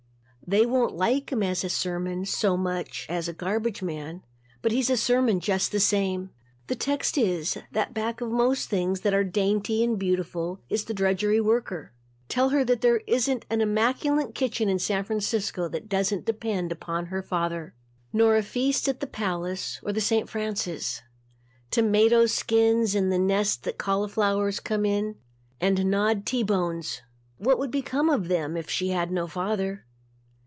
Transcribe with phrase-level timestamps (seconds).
[0.47, 4.21] They won't like him as a sermon so much as a garbage man
[4.61, 6.29] but he's a sermon just the same.
[6.67, 10.93] The text is that back of most things that are dainty and beautiful is the
[10.93, 11.93] drudgery worker.
[12.27, 17.05] Tell her that there isn't an immaculate kitchen in San Francisco that doesn't depend upon
[17.05, 17.73] her father.
[18.11, 20.27] Nor a feast at the Palace or the St.
[20.27, 21.01] Francis.
[21.69, 25.15] Tomato skins and the nests that cauliflowers come in,
[25.61, 27.03] and gnawed "T" bones.
[27.37, 29.85] What would become of them if she had no father.